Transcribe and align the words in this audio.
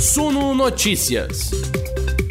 Suno 0.00 0.54
Notícias. 0.54 1.50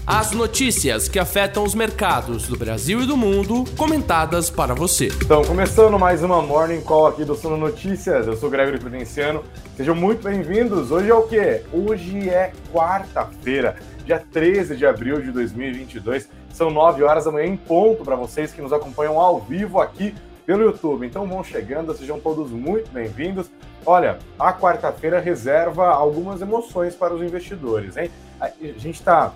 As 0.04 0.32
notícias 0.32 1.08
que 1.08 1.20
afetam 1.20 1.64
os 1.64 1.76
mercados 1.76 2.48
do 2.48 2.58
Brasil 2.58 3.04
e 3.04 3.06
do 3.06 3.16
mundo, 3.16 3.64
comentadas 3.78 4.50
para 4.50 4.74
você. 4.74 5.10
Então, 5.24 5.44
começando 5.44 6.00
mais 6.00 6.24
uma 6.24 6.42
Morning 6.42 6.82
Call 6.82 7.06
aqui 7.06 7.24
do 7.24 7.36
Suno 7.36 7.58
Notícias. 7.58 8.26
Eu 8.26 8.36
sou 8.36 8.50
Gregory 8.50 8.80
Prudenciano. 8.80 9.44
Sejam 9.78 9.94
muito 9.94 10.24
bem-vindos. 10.24 10.90
Hoje 10.90 11.12
é 11.12 11.14
o 11.14 11.22
quê? 11.28 11.62
Hoje 11.72 12.28
é 12.28 12.54
quarta-feira, 12.74 13.76
dia 14.04 14.18
13 14.18 14.76
de 14.76 14.88
abril 14.88 15.22
de 15.22 15.32
2022. 15.32 16.28
São 16.52 16.72
9 16.72 17.04
horas 17.04 17.26
da 17.26 17.32
manhã 17.32 17.46
em 17.46 17.56
ponto 17.56 18.04
para 18.04 18.16
vocês 18.16 18.52
que 18.52 18.64
nos 18.64 18.74
acompanham 18.74 19.20
ao 19.20 19.42
vivo 19.42 19.80
aqui 19.80 20.16
pelo 20.44 20.64
YouTube. 20.64 21.06
Então 21.06 21.28
vão 21.28 21.44
chegando, 21.44 21.96
sejam 21.96 22.20
todos 22.20 22.50
muito 22.50 22.90
bem-vindos. 22.90 23.46
Olha, 23.86 24.20
a 24.38 24.54
quarta-feira 24.54 25.20
reserva 25.20 25.88
algumas 25.88 26.42
emoções 26.42 26.96
para 26.96 27.14
os 27.14 27.22
investidores, 27.22 27.98
hein? 27.98 28.12
A 28.40 28.50
gente 28.78 29.00
está 29.00 29.34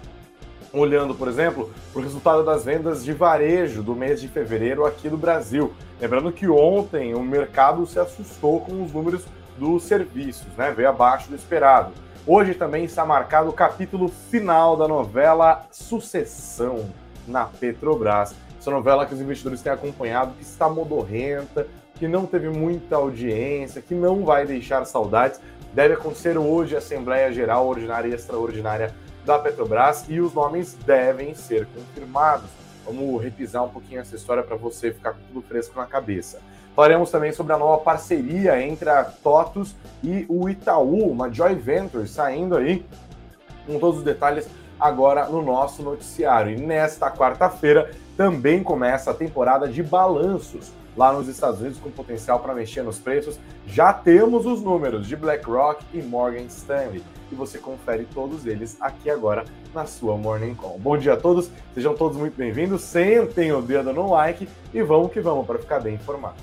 olhando, 0.71 1.13
por 1.13 1.27
exemplo, 1.27 1.71
para 1.91 1.99
o 1.99 2.03
resultado 2.03 2.43
das 2.43 2.65
vendas 2.65 3.03
de 3.03 3.13
varejo 3.13 3.84
do 3.84 3.95
mês 3.95 4.20
de 4.20 4.27
fevereiro 4.27 4.85
aqui 4.85 5.09
no 5.09 5.17
Brasil. 5.17 5.73
Lembrando 5.99 6.31
que 6.31 6.48
ontem 6.49 7.13
o 7.13 7.21
mercado 7.21 7.85
se 7.85 7.99
assustou 7.99 8.61
com 8.61 8.84
os 8.84 8.91
números 8.91 9.23
dos 9.57 9.84
serviços, 9.84 10.48
né? 10.57 10.71
Veio 10.71 10.89
abaixo 10.89 11.29
do 11.29 11.35
esperado. 11.35 11.93
Hoje 12.25 12.53
também 12.53 12.85
está 12.85 13.05
marcado 13.05 13.49
o 13.49 13.53
capítulo 13.53 14.07
final 14.07 14.75
da 14.75 14.87
novela 14.87 15.67
Sucessão 15.71 16.89
na 17.27 17.45
Petrobras. 17.45 18.34
Essa 18.59 18.71
novela 18.71 19.05
que 19.05 19.13
os 19.13 19.21
investidores 19.21 19.62
têm 19.62 19.71
acompanhado, 19.71 20.34
que 20.35 20.43
está 20.43 20.70
modorrenta, 20.70 21.67
que 21.95 22.07
não 22.07 22.25
teve 22.25 22.49
muita 22.49 22.95
audiência, 22.95 23.81
que 23.81 23.93
não 23.93 24.23
vai 24.23 24.45
deixar 24.45 24.85
saudades. 24.85 25.39
Deve 25.73 25.95
acontecer 25.95 26.38
hoje 26.38 26.75
a 26.75 26.79
Assembleia 26.79 27.31
Geral 27.31 27.67
Ordinária 27.67 28.09
e 28.09 28.13
Extraordinária 28.13 28.93
da 29.25 29.39
Petrobras 29.39 30.05
e 30.09 30.20
os 30.20 30.34
nomes 30.34 30.73
devem 30.85 31.34
ser 31.34 31.68
confirmados. 31.68 32.49
Vamos 32.85 33.23
repisar 33.23 33.63
um 33.63 33.70
pouquinho 33.70 34.01
essa 34.01 34.15
história 34.15 34.43
para 34.43 34.55
você 34.55 34.91
ficar 34.91 35.13
com 35.13 35.20
tudo 35.27 35.41
fresco 35.41 35.79
na 35.79 35.85
cabeça. 35.85 36.40
Falaremos 36.76 37.09
também 37.12 37.31
sobre 37.31 37.53
a 37.53 37.57
nova 37.57 37.81
parceria 37.81 38.62
entre 38.62 38.90
a 38.90 39.03
TOTUS 39.03 39.75
e 40.03 40.25
o 40.27 40.49
Itaú, 40.49 41.09
uma 41.09 41.31
Joy 41.31 41.55
Venture 41.55 42.07
saindo 42.07 42.57
aí 42.57 42.85
com 43.65 43.79
todos 43.79 43.99
os 43.99 44.03
detalhes 44.03 44.48
agora 44.79 45.27
no 45.29 45.41
nosso 45.41 45.81
noticiário. 45.81 46.57
E 46.57 46.62
nesta 46.62 47.09
quarta-feira 47.09 47.91
também 48.18 48.63
começa 48.63 49.12
a 49.12 49.13
temporada 49.13 49.68
de 49.68 49.81
balanços 49.81 50.71
lá 50.96 51.12
nos 51.13 51.27
Estados 51.27 51.60
Unidos 51.60 51.80
com 51.80 51.90
potencial 51.91 52.40
para 52.40 52.54
mexer 52.54 52.84
nos 52.84 52.99
preços. 52.99 53.40
Já 53.66 53.94
temos 53.94 54.46
os 54.46 54.62
números 54.62 55.08
de 55.08 55.16
BlackRock 55.16 55.84
e 55.94 56.02
Morgan 56.02 56.44
Stanley 56.44 57.04
e 57.32 57.36
você 57.36 57.58
confere 57.58 58.08
todos 58.13 58.46
eles 58.46 58.77
aqui 58.80 59.10
agora 59.10 59.46
na 59.74 59.86
sua 59.86 60.18
Morning 60.18 60.55
Call. 60.55 60.77
Bom 60.80 60.98
dia 60.98 61.14
a 61.14 61.18
todos, 61.18 61.49
sejam 61.74 61.96
todos 61.96 62.18
muito 62.18 62.36
bem-vindos. 62.36 62.82
Sentem 62.82 63.52
o 63.52 63.62
dedo 63.62 63.91
no 63.94 64.09
like 64.12 64.47
e 64.74 64.81
vamos 64.81 65.12
que 65.12 65.19
vamos 65.19 65.46
para 65.46 65.59
ficar 65.59 65.80
bem 65.80 65.96
informado. 65.96 66.36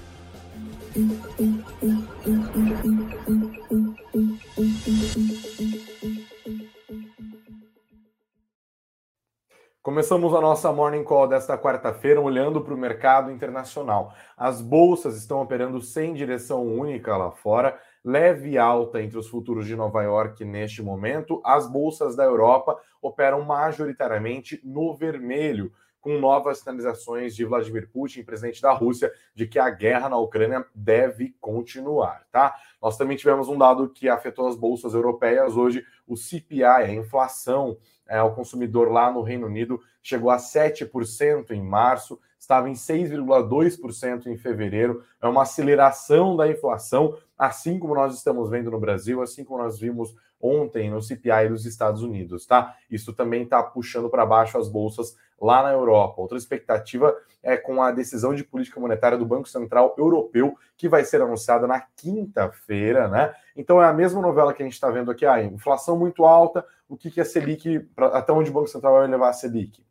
Começamos 9.83 10.35
a 10.35 10.43
nossa 10.43 10.71
morning 10.71 11.03
call 11.03 11.27
desta 11.27 11.57
quarta-feira 11.57 12.21
olhando 12.21 12.61
para 12.61 12.75
o 12.75 12.77
mercado 12.77 13.31
internacional. 13.31 14.13
As 14.37 14.61
bolsas 14.61 15.17
estão 15.17 15.41
operando 15.41 15.81
sem 15.81 16.13
direção 16.13 16.67
única 16.67 17.17
lá 17.17 17.31
fora, 17.31 17.81
leve 18.05 18.59
alta 18.59 19.01
entre 19.01 19.17
os 19.17 19.27
futuros 19.27 19.67
de 19.67 19.75
Nova 19.75 20.03
York 20.03 20.45
neste 20.45 20.83
momento. 20.83 21.41
As 21.43 21.67
bolsas 21.67 22.15
da 22.15 22.25
Europa 22.25 22.79
operam 23.01 23.41
majoritariamente 23.43 24.61
no 24.63 24.95
vermelho, 24.95 25.73
com 25.99 26.19
novas 26.19 26.59
sinalizações 26.59 27.35
de 27.35 27.47
Vladimir 27.47 27.89
Putin, 27.91 28.23
presidente 28.23 28.61
da 28.61 28.73
Rússia, 28.73 29.11
de 29.35 29.47
que 29.47 29.59
a 29.59 29.71
guerra 29.71 30.11
na 30.11 30.19
Ucrânia 30.19 30.63
deve 30.75 31.35
continuar, 31.41 32.27
tá? 32.31 32.55
Nós 32.81 32.97
também 32.97 33.17
tivemos 33.17 33.49
um 33.49 33.59
dado 33.59 33.89
que 33.89 34.09
afetou 34.09 34.49
as 34.49 34.57
bolsas 34.57 34.95
europeias. 34.95 35.57
Hoje, 35.57 35.85
o 36.07 36.17
CPI, 36.17 36.65
a 36.65 36.93
inflação 36.93 37.77
é, 38.09 38.19
ao 38.19 38.35
consumidor 38.35 38.91
lá 38.91 39.13
no 39.13 39.23
Reino 39.23 39.47
Unido 39.47 39.81
chegou 40.03 40.31
a 40.31 40.39
7% 40.39 41.51
em 41.51 41.63
março, 41.63 42.19
estava 42.41 42.71
em 42.71 42.73
6,2% 42.73 44.27
em 44.27 44.37
fevereiro. 44.37 45.05
É 45.21 45.29
uma 45.29 45.43
aceleração 45.43 46.35
da 46.35 46.49
inflação, 46.49 47.17
assim 47.39 47.79
como 47.79 47.95
nós 47.95 48.15
estamos 48.15 48.49
vendo 48.49 48.71
no 48.71 48.81
Brasil, 48.81 49.23
assim 49.23 49.45
como 49.45 49.63
nós 49.63 49.79
vimos 49.79 50.17
ontem 50.41 50.91
no 50.91 51.03
CPI 51.03 51.51
dos 51.51 51.67
Estados 51.67 52.03
Unidos, 52.03 52.47
tá? 52.47 52.75
Isso 52.91 53.13
também 53.13 53.43
está 53.43 53.63
puxando 53.63 54.09
para 54.09 54.25
baixo 54.25 54.57
as 54.57 54.69
bolsas 54.69 55.15
lá 55.39 55.63
na 55.63 55.71
Europa. 55.71 56.21
Outra 56.21 56.39
expectativa 56.39 57.15
é 57.43 57.59
com 57.59 57.83
a 57.83 57.91
decisão 57.93 58.35
de 58.35 58.43
política 58.43 58.81
monetária 58.81 59.19
do 59.19 59.27
Banco 59.27 59.49
Central 59.49 59.95
Europeu, 59.99 60.57
que 60.79 60.89
vai 60.89 61.05
ser 61.05 61.21
anunciada 61.21 61.67
na 61.67 61.81
quinta-feira, 61.81 63.07
né? 63.07 63.35
Então 63.55 63.83
é 63.83 63.87
a 63.87 63.93
mesma 63.93 64.23
novela 64.23 64.55
que 64.55 64.63
a 64.63 64.67
gente 64.67 64.75
está 64.75 64.91
vendo 64.91 65.11
aqui, 65.11 65.27
a 65.27 65.43
inflação 65.43 65.99
muito 65.99 66.25
alta, 66.25 66.65
o 66.89 66.97
que, 66.97 67.11
que 67.11 67.21
a 67.21 67.25
Selic, 67.25 67.87
até 67.97 68.33
onde 68.33 68.51
o 68.51 68.53
Banco 68.53 68.69
Central 68.69 68.95
vai 68.95 69.07
levar 69.07 69.29
a 69.29 69.35
Selic? 69.35 69.85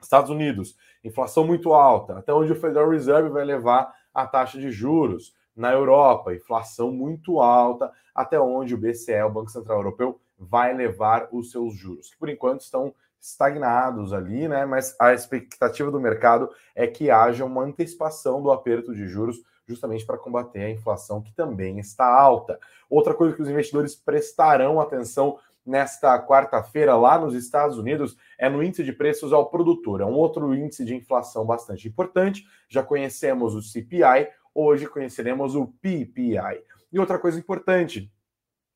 Estados 0.00 0.30
Unidos, 0.30 0.76
inflação 1.06 1.46
muito 1.46 1.72
alta, 1.72 2.18
até 2.18 2.32
onde 2.32 2.52
o 2.52 2.56
Federal 2.56 2.88
Reserve 2.88 3.28
vai 3.28 3.44
levar 3.44 3.94
a 4.12 4.26
taxa 4.26 4.58
de 4.58 4.70
juros. 4.70 5.34
Na 5.54 5.72
Europa, 5.72 6.34
inflação 6.34 6.90
muito 6.90 7.40
alta, 7.40 7.90
até 8.14 8.38
onde 8.38 8.74
o 8.74 8.78
BCE, 8.78 9.22
o 9.22 9.30
Banco 9.30 9.50
Central 9.50 9.78
Europeu, 9.78 10.20
vai 10.38 10.74
levar 10.74 11.28
os 11.32 11.50
seus 11.50 11.74
juros, 11.74 12.10
que 12.10 12.18
por 12.18 12.28
enquanto 12.28 12.60
estão 12.60 12.94
estagnados 13.18 14.12
ali, 14.12 14.46
né? 14.46 14.66
Mas 14.66 14.94
a 15.00 15.14
expectativa 15.14 15.90
do 15.90 15.98
mercado 15.98 16.50
é 16.74 16.86
que 16.86 17.10
haja 17.10 17.44
uma 17.44 17.62
antecipação 17.62 18.42
do 18.42 18.50
aperto 18.50 18.94
de 18.94 19.06
juros 19.06 19.42
justamente 19.66 20.06
para 20.06 20.18
combater 20.18 20.60
a 20.60 20.70
inflação 20.70 21.20
que 21.20 21.32
também 21.32 21.78
está 21.78 22.06
alta. 22.06 22.58
Outra 22.88 23.14
coisa 23.14 23.34
que 23.34 23.42
os 23.42 23.48
investidores 23.48 23.96
prestarão 23.96 24.80
atenção 24.80 25.38
nesta 25.66 26.18
quarta-feira 26.24 26.94
lá 26.94 27.18
nos 27.18 27.34
Estados 27.34 27.76
Unidos 27.76 28.16
é 28.38 28.48
no 28.48 28.62
índice 28.62 28.84
de 28.84 28.92
preços 28.92 29.32
ao 29.32 29.50
produtor. 29.50 30.00
É 30.00 30.04
um 30.04 30.14
outro 30.14 30.54
índice 30.54 30.84
de 30.84 30.94
inflação 30.94 31.44
bastante 31.44 31.88
importante. 31.88 32.44
Já 32.68 32.82
conhecemos 32.82 33.54
o 33.54 33.60
CPI, 33.60 34.28
hoje 34.54 34.86
conheceremos 34.86 35.54
o 35.54 35.66
PPI. 35.82 36.62
E 36.92 36.98
outra 36.98 37.18
coisa 37.18 37.38
importante, 37.38 38.12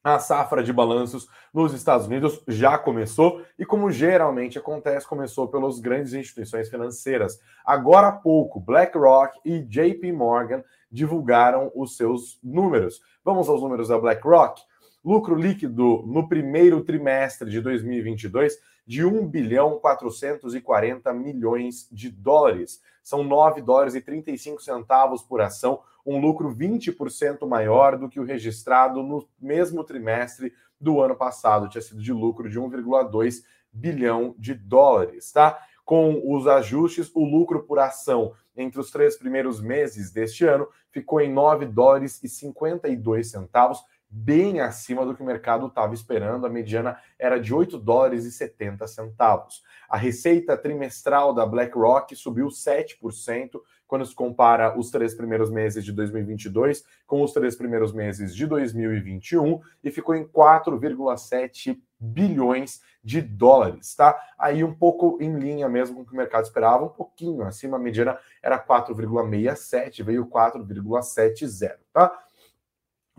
a 0.02 0.18
safra 0.18 0.62
de 0.62 0.72
balanços 0.72 1.28
nos 1.52 1.74
Estados 1.74 2.06
Unidos 2.06 2.42
já 2.48 2.78
começou 2.78 3.42
e, 3.58 3.66
como 3.66 3.90
geralmente 3.90 4.58
acontece, 4.58 5.06
começou 5.06 5.48
pelas 5.48 5.78
grandes 5.78 6.14
instituições 6.14 6.68
financeiras. 6.68 7.38
Agora 7.64 8.08
há 8.08 8.12
pouco, 8.12 8.58
BlackRock 8.58 9.38
e 9.44 9.60
JP 9.60 10.10
Morgan 10.12 10.64
divulgaram 10.90 11.70
os 11.74 11.96
seus 11.96 12.38
números. 12.42 13.00
Vamos 13.22 13.48
aos 13.48 13.60
números 13.60 13.88
da 13.88 13.98
BlackRock. 13.98 14.62
Lucro 15.02 15.34
líquido 15.34 16.04
no 16.06 16.28
primeiro 16.28 16.82
trimestre 16.84 17.48
de 17.48 17.60
2022 17.60 18.58
de 18.86 19.04
1 19.04 19.26
bilhão 19.26 19.78
440 19.78 21.12
milhões 21.14 21.88
de 21.90 22.10
dólares. 22.10 22.82
São 23.02 23.24
9 23.24 23.62
dólares 23.62 23.94
e 23.94 24.00
35 24.00 24.60
centavos 24.60 25.22
por 25.22 25.40
ação, 25.40 25.80
um 26.04 26.20
lucro 26.20 26.54
20% 26.54 27.46
maior 27.46 27.96
do 27.96 28.08
que 28.08 28.20
o 28.20 28.24
registrado 28.24 29.02
no 29.02 29.26
mesmo 29.40 29.84
trimestre 29.84 30.52
do 30.78 31.00
ano 31.00 31.14
passado, 31.14 31.68
tinha 31.68 31.82
sido 31.82 32.02
de 32.02 32.12
lucro 32.12 32.48
de 32.48 32.58
1,2 32.58 33.42
bilhão 33.72 34.34
de 34.38 34.54
dólares, 34.54 35.30
tá? 35.32 35.58
Com 35.84 36.22
os 36.24 36.46
ajustes, 36.46 37.10
o 37.14 37.24
lucro 37.24 37.64
por 37.64 37.78
ação 37.78 38.32
entre 38.56 38.80
os 38.80 38.90
três 38.90 39.16
primeiros 39.16 39.60
meses 39.60 40.10
deste 40.12 40.44
ano 40.44 40.68
ficou 40.90 41.20
em 41.20 41.32
9 41.32 41.66
dólares 41.66 42.22
e 42.22 42.28
52 42.28 43.30
centavos, 43.30 43.82
bem 44.10 44.60
acima 44.60 45.06
do 45.06 45.14
que 45.14 45.22
o 45.22 45.26
mercado 45.26 45.66
estava 45.66 45.94
esperando. 45.94 46.44
A 46.44 46.50
mediana 46.50 46.98
era 47.18 47.38
de 47.38 47.54
8 47.54 47.78
dólares 47.78 48.24
e 48.24 48.32
70 48.32 48.86
centavos. 48.88 49.62
A 49.88 49.96
receita 49.96 50.56
trimestral 50.56 51.32
da 51.32 51.46
BlackRock 51.46 52.16
subiu 52.16 52.48
7% 52.48 53.60
quando 53.86 54.06
se 54.06 54.14
compara 54.14 54.78
os 54.78 54.90
três 54.90 55.14
primeiros 55.14 55.50
meses 55.50 55.84
de 55.84 55.92
2022 55.92 56.84
com 57.06 57.22
os 57.22 57.32
três 57.32 57.56
primeiros 57.56 57.92
meses 57.92 58.34
de 58.34 58.46
2021 58.46 59.60
e 59.82 59.90
ficou 59.90 60.14
em 60.14 60.24
4,7 60.24 61.76
bilhões 61.98 62.80
de 63.02 63.20
dólares, 63.20 63.94
tá? 63.94 64.16
Aí 64.38 64.62
um 64.62 64.72
pouco 64.72 65.18
em 65.20 65.36
linha 65.36 65.68
mesmo 65.68 65.96
com 65.96 66.02
o 66.02 66.06
que 66.06 66.12
o 66.12 66.16
mercado 66.16 66.44
esperava, 66.44 66.84
um 66.84 66.88
pouquinho 66.88 67.42
acima, 67.42 67.76
a 67.76 67.80
mediana 67.80 68.16
era 68.42 68.58
4,67, 68.58 70.04
veio 70.04 70.26
4,70, 70.26 71.76
tá? 71.92 72.16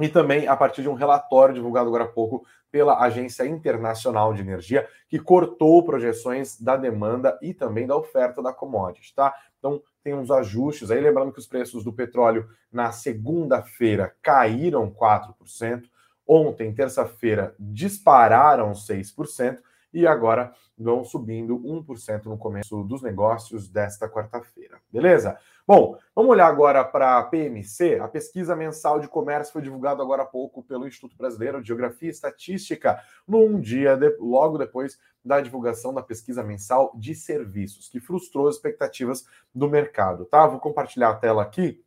E 0.00 0.08
também 0.08 0.46
a 0.46 0.56
partir 0.56 0.82
de 0.82 0.88
um 0.88 0.94
relatório 0.94 1.54
divulgado 1.54 1.88
agora 1.88 2.04
há 2.04 2.08
pouco 2.08 2.46
pela 2.70 2.98
Agência 3.02 3.46
Internacional 3.46 4.34
de 4.34 4.42
Energia, 4.42 4.86
que 5.08 5.18
cortou 5.18 5.84
projeções 5.84 6.60
da 6.60 6.76
demanda 6.76 7.38
e 7.42 7.54
também 7.54 7.86
da 7.86 7.96
oferta 7.96 8.42
da 8.42 8.52
commodity, 8.52 9.14
tá? 9.14 9.34
Então, 9.58 9.82
tem 10.02 10.14
uns 10.14 10.30
ajustes 10.30 10.90
aí, 10.90 11.00
lembrando 11.00 11.32
que 11.32 11.38
os 11.38 11.46
preços 11.46 11.82
do 11.84 11.92
petróleo 11.92 12.48
na 12.70 12.92
segunda-feira 12.92 14.14
caíram 14.22 14.90
4%, 14.90 15.84
ontem, 16.26 16.74
terça-feira, 16.74 17.54
dispararam 17.58 18.72
6%, 18.72 19.58
e 19.92 20.06
agora 20.06 20.52
vão 20.76 21.04
subindo 21.04 21.58
1% 21.58 22.26
no 22.26 22.38
começo 22.38 22.82
dos 22.84 23.02
negócios 23.02 23.68
desta 23.68 24.08
quarta-feira. 24.08 24.78
Beleza? 24.92 25.38
Bom, 25.68 25.98
vamos 26.16 26.30
olhar 26.30 26.46
agora 26.46 26.82
para 26.82 27.18
a 27.18 27.22
PMC. 27.24 27.98
A 28.00 28.08
pesquisa 28.08 28.56
mensal 28.56 28.98
de 29.00 29.06
comércio 29.06 29.52
foi 29.52 29.60
divulgada 29.60 30.02
agora 30.02 30.22
há 30.22 30.24
pouco 30.24 30.62
pelo 30.62 30.88
Instituto 30.88 31.14
Brasileiro 31.14 31.60
de 31.60 31.68
Geografia 31.68 32.08
e 32.08 32.10
Estatística, 32.10 32.98
num 33.26 33.60
dia 33.60 33.94
de, 33.94 34.16
logo 34.18 34.56
depois 34.56 34.98
da 35.22 35.42
divulgação 35.42 35.92
da 35.92 36.02
pesquisa 36.02 36.42
mensal 36.42 36.90
de 36.96 37.14
serviços, 37.14 37.86
que 37.86 38.00
frustrou 38.00 38.48
as 38.48 38.54
expectativas 38.54 39.26
do 39.54 39.68
mercado. 39.68 40.24
Tá? 40.24 40.46
Vou 40.46 40.58
compartilhar 40.58 41.10
a 41.10 41.16
tela 41.16 41.42
aqui 41.42 41.84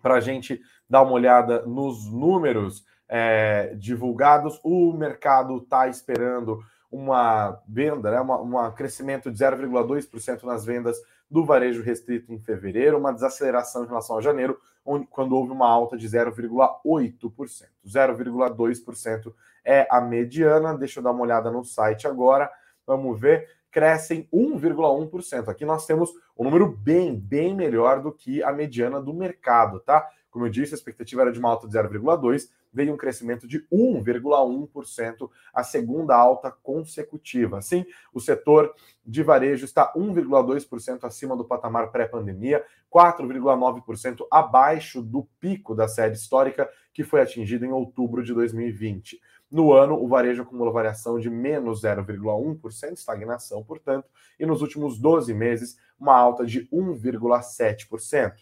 para 0.00 0.14
a 0.14 0.20
gente 0.20 0.58
dar 0.88 1.02
uma 1.02 1.12
olhada 1.12 1.60
nos 1.66 2.10
números 2.10 2.86
é, 3.06 3.74
divulgados. 3.74 4.58
O 4.64 4.94
mercado 4.94 5.58
está 5.58 5.88
esperando 5.88 6.58
uma 6.90 7.60
venda, 7.68 8.10
né, 8.10 8.20
um 8.22 8.72
crescimento 8.72 9.30
de 9.30 9.36
0,2% 9.36 10.44
nas 10.44 10.64
vendas 10.64 10.96
do 11.30 11.44
varejo 11.44 11.82
restrito 11.82 12.32
em 12.32 12.38
fevereiro, 12.38 12.98
uma 12.98 13.12
desaceleração 13.12 13.84
em 13.84 13.88
relação 13.88 14.18
a 14.18 14.20
janeiro, 14.20 14.58
onde, 14.84 15.06
quando 15.06 15.34
houve 15.34 15.50
uma 15.50 15.68
alta 15.68 15.96
de 15.96 16.08
0,8%. 16.08 17.68
0,2% 17.86 19.34
é 19.64 19.86
a 19.90 20.00
mediana. 20.00 20.76
Deixa 20.76 21.00
eu 21.00 21.04
dar 21.04 21.12
uma 21.12 21.22
olhada 21.22 21.50
no 21.50 21.64
site 21.64 22.06
agora. 22.06 22.50
Vamos 22.86 23.18
ver. 23.18 23.48
Crescem 23.70 24.28
1,1%. 24.32 25.48
Aqui 25.48 25.64
nós 25.64 25.86
temos 25.86 26.12
um 26.36 26.44
número 26.44 26.68
bem, 26.68 27.16
bem 27.16 27.54
melhor 27.54 28.00
do 28.00 28.12
que 28.12 28.42
a 28.42 28.52
mediana 28.52 29.00
do 29.00 29.12
mercado, 29.12 29.80
tá? 29.80 30.08
Como 30.30 30.46
eu 30.46 30.50
disse, 30.50 30.74
a 30.74 30.76
expectativa 30.76 31.22
era 31.22 31.32
de 31.32 31.38
uma 31.38 31.50
alta 31.50 31.66
de 31.66 31.76
0,2%, 31.76 32.48
veio 32.74 32.92
um 32.92 32.96
crescimento 32.96 33.46
de 33.46 33.60
1,1%, 33.72 35.30
a 35.54 35.62
segunda 35.62 36.16
alta 36.16 36.50
consecutiva. 36.50 37.58
Assim, 37.58 37.86
o 38.12 38.20
setor 38.20 38.74
de 39.06 39.22
varejo 39.22 39.64
está 39.64 39.92
1,2% 39.94 41.04
acima 41.04 41.36
do 41.36 41.44
patamar 41.44 41.92
pré-pandemia, 41.92 42.64
4,9% 42.92 44.26
abaixo 44.30 45.00
do 45.00 45.28
pico 45.38 45.74
da 45.74 45.86
série 45.86 46.14
histórica 46.14 46.68
que 46.92 47.04
foi 47.04 47.20
atingido 47.20 47.64
em 47.64 47.72
outubro 47.72 48.22
de 48.24 48.34
2020. 48.34 49.20
No 49.50 49.72
ano, 49.72 49.94
o 50.02 50.08
varejo 50.08 50.42
acumulou 50.42 50.72
variação 50.72 51.18
de 51.18 51.30
menos 51.30 51.82
0,1%, 51.82 52.92
estagnação, 52.94 53.62
portanto, 53.62 54.08
e 54.38 54.44
nos 54.44 54.62
últimos 54.62 54.98
12 54.98 55.32
meses, 55.32 55.76
uma 55.98 56.16
alta 56.16 56.44
de 56.44 56.68
1,7%. 56.70 58.32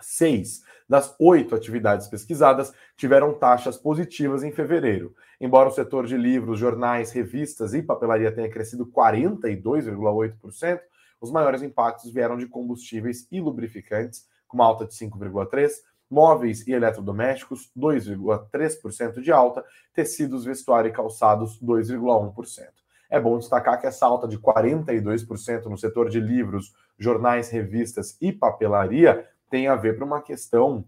Seis 0.00 0.62
das 0.88 1.14
oito 1.18 1.54
atividades 1.54 2.06
pesquisadas 2.06 2.72
tiveram 2.96 3.34
taxas 3.34 3.76
positivas 3.76 4.42
em 4.42 4.50
fevereiro. 4.50 5.14
Embora 5.40 5.68
o 5.68 5.72
setor 5.72 6.06
de 6.06 6.16
livros, 6.16 6.58
jornais, 6.58 7.12
revistas 7.12 7.74
e 7.74 7.82
papelaria 7.82 8.32
tenha 8.32 8.50
crescido 8.50 8.86
42,8%, 8.86 10.80
os 11.20 11.30
maiores 11.30 11.62
impactos 11.62 12.12
vieram 12.12 12.36
de 12.36 12.46
combustíveis 12.46 13.26
e 13.30 13.40
lubrificantes, 13.40 14.26
com 14.46 14.56
uma 14.56 14.64
alta 14.64 14.86
de 14.86 14.94
5,3%, 14.94 15.70
móveis 16.10 16.66
e 16.66 16.72
eletrodomésticos, 16.72 17.70
2,3% 17.76 19.20
de 19.20 19.30
alta, 19.30 19.62
tecidos, 19.92 20.44
vestuário 20.44 20.88
e 20.88 20.92
calçados, 20.92 21.60
2,1%. 21.60 22.68
É 23.10 23.20
bom 23.20 23.38
destacar 23.38 23.80
que 23.80 23.86
essa 23.86 24.06
alta 24.06 24.26
de 24.26 24.38
42% 24.38 25.66
no 25.66 25.76
setor 25.76 26.08
de 26.08 26.20
livros, 26.20 26.74
jornais, 26.98 27.50
revistas 27.50 28.16
e 28.20 28.32
papelaria 28.32 29.26
tem 29.50 29.68
a 29.68 29.76
ver 29.76 29.96
para 29.96 30.04
uma 30.04 30.22
questão 30.22 30.84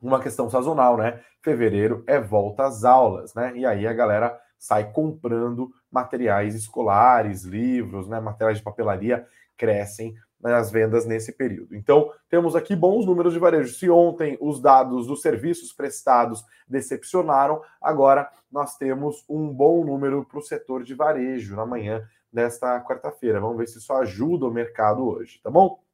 uma 0.00 0.20
questão 0.20 0.48
sazonal, 0.50 0.96
né? 0.96 1.20
Fevereiro 1.42 2.04
é 2.06 2.20
volta 2.20 2.64
às 2.64 2.84
aulas, 2.84 3.34
né? 3.34 3.52
E 3.56 3.64
aí 3.64 3.86
a 3.86 3.92
galera 3.92 4.38
sai 4.58 4.90
comprando 4.92 5.70
materiais 5.90 6.54
escolares, 6.54 7.44
livros, 7.44 8.08
né? 8.08 8.20
Materiais 8.20 8.58
de 8.58 8.64
papelaria 8.64 9.26
crescem 9.56 10.14
nas 10.40 10.70
vendas 10.70 11.06
nesse 11.06 11.32
período. 11.32 11.74
Então, 11.74 12.12
temos 12.28 12.54
aqui 12.54 12.76
bons 12.76 13.06
números 13.06 13.32
de 13.32 13.38
varejo. 13.38 13.72
Se 13.74 13.88
ontem 13.88 14.36
os 14.40 14.60
dados 14.60 15.06
dos 15.06 15.22
serviços 15.22 15.72
prestados 15.72 16.44
decepcionaram, 16.68 17.62
agora 17.80 18.30
nós 18.52 18.76
temos 18.76 19.24
um 19.28 19.48
bom 19.48 19.84
número 19.84 20.24
para 20.24 20.38
o 20.38 20.42
setor 20.42 20.84
de 20.84 20.94
varejo 20.94 21.56
na 21.56 21.64
manhã 21.64 22.06
desta 22.30 22.80
quarta-feira. 22.82 23.40
Vamos 23.40 23.56
ver 23.56 23.66
se 23.66 23.78
isso 23.78 23.92
ajuda 23.94 24.46
o 24.46 24.52
mercado 24.52 25.06
hoje, 25.08 25.40
tá 25.42 25.50
bom? 25.50 25.85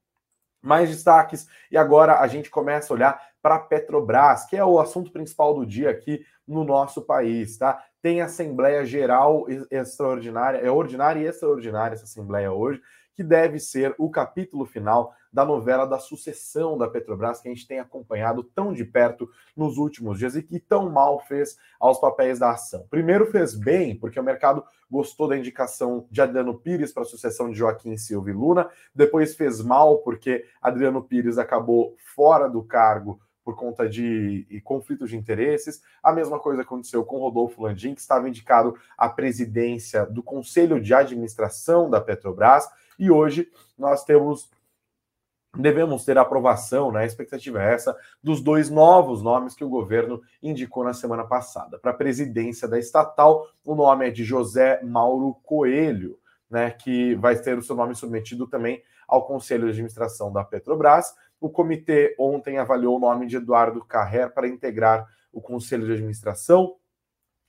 Mais 0.63 0.89
destaques. 0.89 1.49
E 1.71 1.77
agora 1.77 2.21
a 2.21 2.27
gente 2.27 2.49
começa 2.49 2.93
a 2.93 2.97
olhar 2.97 3.23
para 3.43 3.57
a 3.57 3.59
Petrobras, 3.59 4.47
que 4.47 4.57
é 4.57 4.65
o 4.65 4.79
assunto 4.79 5.11
principal 5.11 5.55
do 5.55 5.67
dia 5.67 5.91
aqui 5.91 6.25
no 6.47 6.65
nosso 6.65 7.03
país, 7.03 7.59
tá? 7.59 7.83
Tem 8.01 8.21
Assembleia 8.21 8.85
Geral 8.85 9.47
Extraordinária, 9.71 10.59
é 10.59 10.71
ordinária 10.71 11.21
e 11.21 11.27
extraordinária 11.27 11.95
essa 11.95 12.05
Assembleia 12.05 12.53
hoje, 12.53 12.81
que 13.15 13.23
deve 13.23 13.59
ser 13.59 13.95
o 13.99 14.11
capítulo 14.11 14.65
final 14.65 15.13
da 15.33 15.45
novela 15.45 15.87
da 15.87 15.99
sucessão 15.99 16.77
da 16.77 16.89
Petrobras, 16.89 17.41
que 17.41 17.49
a 17.49 17.55
gente 17.55 17.67
tem 17.67 17.79
acompanhado 17.79 18.43
tão 18.43 18.73
de 18.73 18.85
perto 18.85 19.29
nos 19.57 19.79
últimos 19.79 20.19
dias 20.19 20.37
e 20.37 20.43
que 20.43 20.61
tão 20.61 20.91
mal 20.91 21.21
fez 21.21 21.57
aos 21.81 21.99
papéis 21.99 22.39
da 22.39 22.51
ação. 22.51 22.87
Primeiro 22.91 23.27
fez 23.27 23.55
bem, 23.55 23.97
porque 23.97 24.21
o 24.21 24.25
mercado 24.25 24.63
gostou 24.91 25.27
da 25.27 25.37
indicação 25.37 26.07
de 26.11 26.21
Adriano 26.21 26.59
Pires 26.59 26.93
para 26.93 27.03
a 27.03 27.07
sucessão 27.07 27.51
de 27.51 27.57
Joaquim 27.57 27.97
Silva 27.97 28.29
e 28.29 28.35
Luna, 28.35 28.69
depois 28.95 29.35
fez 29.35 29.63
mal, 29.63 29.99
porque 29.99 30.45
Adriano 30.61 31.03
Pires 31.03 31.39
acabou 31.39 31.97
fora 32.15 32.49
do 32.49 32.63
cargo 32.63 33.19
por 33.45 33.57
conta 33.57 33.89
de 33.89 34.61
conflitos 34.65 35.11
de 35.11 35.17
interesses. 35.17 35.83
A 36.03 36.13
mesma 36.13 36.39
coisa 36.39 36.63
aconteceu 36.63 37.05
com 37.05 37.19
Rodolfo 37.19 37.63
Landim, 37.63 37.95
que 37.95 38.01
estava 38.01 38.29
indicado 38.29 38.77
à 38.97 39.09
presidência 39.09 40.07
do 40.07 40.23
Conselho 40.23 40.81
de 40.81 40.95
Administração 40.95 41.91
da 41.91 42.01
Petrobras. 42.01 42.69
E 42.99 43.11
hoje 43.11 43.51
nós 43.77 44.05
temos 44.05 44.51
devemos 45.57 46.05
ter 46.05 46.17
aprovação, 46.17 46.91
né? 46.91 47.01
A 47.01 47.07
expectativa 47.07 47.63
é 47.63 47.75
essa, 47.75 47.97
dos 48.23 48.41
dois 48.41 48.71
novos 48.71 49.23
nomes 49.23 49.55
que 49.55 49.65
o 49.65 49.69
governo 49.69 50.23
indicou 50.43 50.83
na 50.83 50.95
semana 50.95 51.25
passada. 51.25 51.79
Para 51.79 51.91
a 51.91 51.95
presidência 51.95 52.67
da 52.67 52.79
estatal, 52.79 53.47
o 53.65 53.75
nome 53.75 54.09
é 54.09 54.11
de 54.11 54.25
José 54.25 54.83
Mauro 54.83 55.37
Coelho, 55.43 56.19
né? 56.51 56.71
Que 56.71 57.15
vai 57.17 57.37
ter 57.37 57.59
o 57.59 57.63
seu 57.63 57.77
nome 57.77 57.95
submetido 57.95 58.47
também 58.47 58.83
ao 59.07 59.27
Conselho 59.27 59.65
de 59.65 59.71
Administração 59.73 60.33
da 60.33 60.43
Petrobras. 60.43 61.15
O 61.39 61.51
comitê 61.51 62.15
ontem 62.19 62.59
avaliou 62.59 62.97
o 62.97 63.01
nome 63.01 63.27
de 63.27 63.37
Eduardo 63.37 63.85
Carrer 63.85 64.33
para 64.33 64.49
integrar 64.49 65.07
o 65.33 65.41
Conselho 65.41 65.85
de 65.85 65.93
Administração. 65.93 66.77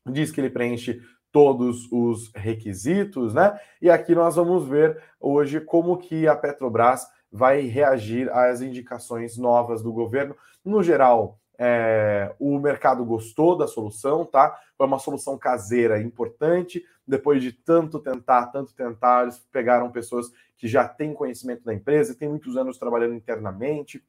Diz 0.05 0.31
que 0.31 0.41
ele 0.41 0.50
preenche 0.50 1.00
todos 1.31 1.91
os 1.91 2.31
requisitos, 2.36 3.33
né? 3.33 3.57
E 3.81 3.89
aqui 3.89 4.13
nós 4.13 4.36
vamos 4.36 4.67
ver 4.67 5.01
hoje 5.19 5.60
como 5.62 5.98
que 5.98 6.27
a 6.27 6.36
Petrobras 6.36 7.07
vai 7.33 7.61
reagir 7.61 8.31
às 8.31 8.61
indicações 8.61 9.37
novas 9.39 9.81
do 9.81 9.91
governo. 9.91 10.35
No 10.63 10.83
geral, 10.83 11.39
é, 11.57 12.31
o 12.39 12.59
mercado 12.59 13.03
gostou 13.03 13.57
da 13.57 13.65
solução, 13.65 14.23
tá? 14.23 14.55
Foi 14.77 14.85
uma 14.85 14.99
solução 14.99 15.35
caseira 15.35 15.99
importante. 15.99 16.85
Depois 17.07 17.41
de 17.41 17.51
tanto 17.51 17.99
tentar, 17.99 18.47
tanto 18.47 18.75
tentar, 18.75 19.23
eles 19.23 19.39
pegaram 19.51 19.91
pessoas 19.91 20.27
que 20.55 20.67
já 20.67 20.87
têm 20.87 21.13
conhecimento 21.13 21.63
da 21.63 21.73
empresa, 21.73 22.15
têm 22.15 22.29
muitos 22.29 22.55
anos 22.55 22.77
trabalhando 22.77 23.15
internamente 23.15 24.03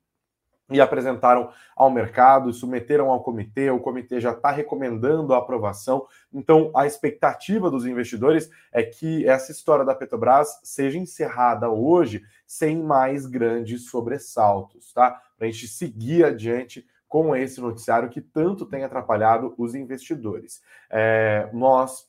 e 0.70 0.80
apresentaram 0.80 1.50
ao 1.76 1.90
mercado, 1.90 2.52
submeteram 2.52 3.10
ao 3.10 3.22
comitê, 3.22 3.70
o 3.70 3.80
comitê 3.80 4.20
já 4.20 4.32
está 4.32 4.50
recomendando 4.50 5.34
a 5.34 5.38
aprovação. 5.38 6.06
Então, 6.32 6.70
a 6.74 6.86
expectativa 6.86 7.70
dos 7.70 7.84
investidores 7.84 8.50
é 8.72 8.82
que 8.82 9.26
essa 9.28 9.52
história 9.52 9.84
da 9.84 9.94
Petrobras 9.94 10.60
seja 10.62 10.98
encerrada 10.98 11.68
hoje 11.68 12.22
sem 12.46 12.82
mais 12.82 13.26
grandes 13.26 13.90
sobressaltos, 13.90 14.92
tá? 14.92 15.20
Para 15.36 15.46
a 15.46 15.50
gente 15.50 15.68
seguir 15.68 16.24
adiante 16.24 16.86
com 17.06 17.36
esse 17.36 17.60
noticiário 17.60 18.08
que 18.08 18.20
tanto 18.20 18.66
tem 18.66 18.84
atrapalhado 18.84 19.54
os 19.58 19.74
investidores. 19.74 20.62
É, 20.90 21.48
nós 21.52 22.08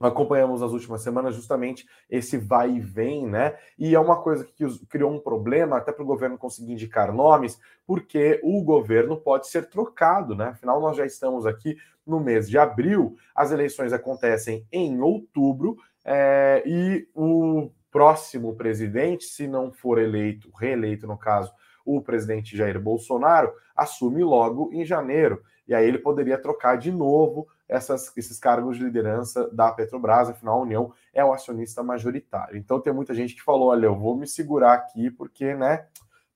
acompanhamos 0.00 0.60
nas 0.60 0.72
últimas 0.72 1.02
semanas 1.02 1.34
justamente 1.34 1.86
esse 2.08 2.38
vai 2.38 2.70
e 2.70 2.80
vem, 2.80 3.26
né? 3.26 3.56
E 3.78 3.94
é 3.94 4.00
uma 4.00 4.20
coisa 4.22 4.44
que 4.44 4.64
criou 4.86 5.12
um 5.12 5.20
problema 5.20 5.76
até 5.76 5.92
para 5.92 6.02
o 6.02 6.06
governo 6.06 6.38
conseguir 6.38 6.72
indicar 6.72 7.12
nomes, 7.12 7.60
porque 7.86 8.40
o 8.42 8.62
governo 8.62 9.16
pode 9.16 9.48
ser 9.48 9.68
trocado, 9.68 10.34
né? 10.34 10.48
Afinal, 10.48 10.80
nós 10.80 10.96
já 10.96 11.04
estamos 11.04 11.44
aqui 11.46 11.76
no 12.06 12.18
mês 12.18 12.48
de 12.48 12.58
abril, 12.58 13.14
as 13.34 13.52
eleições 13.52 13.92
acontecem 13.92 14.66
em 14.72 15.00
outubro 15.00 15.76
é, 16.04 16.62
e 16.66 17.06
o 17.14 17.70
próximo 17.90 18.54
presidente, 18.56 19.24
se 19.24 19.46
não 19.46 19.70
for 19.70 19.98
eleito, 19.98 20.50
reeleito 20.58 21.06
no 21.06 21.18
caso, 21.18 21.52
o 21.84 22.00
presidente 22.00 22.56
Jair 22.56 22.80
Bolsonaro, 22.80 23.52
assume 23.74 24.22
logo 24.22 24.70
em 24.72 24.84
janeiro. 24.84 25.42
E 25.66 25.74
aí 25.74 25.86
ele 25.86 25.98
poderia 25.98 26.38
trocar 26.38 26.76
de 26.76 26.90
novo 26.90 27.46
essas, 27.70 28.12
esses 28.16 28.38
cargos 28.38 28.76
de 28.76 28.84
liderança 28.84 29.48
da 29.52 29.70
Petrobras, 29.70 30.28
afinal 30.28 30.58
a 30.58 30.62
União 30.62 30.92
é 31.14 31.24
o 31.24 31.32
acionista 31.32 31.82
majoritário. 31.82 32.56
Então 32.56 32.80
tem 32.80 32.92
muita 32.92 33.14
gente 33.14 33.34
que 33.34 33.42
falou, 33.42 33.68
olha, 33.68 33.86
eu 33.86 33.96
vou 33.96 34.16
me 34.16 34.26
segurar 34.26 34.74
aqui 34.74 35.08
porque, 35.10 35.54
né, 35.54 35.86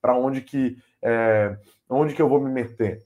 para 0.00 0.16
onde 0.16 0.40
que 0.40 0.78
é, 1.02 1.58
onde 1.90 2.14
que 2.14 2.22
eu 2.22 2.28
vou 2.28 2.40
me 2.40 2.50
meter? 2.50 3.04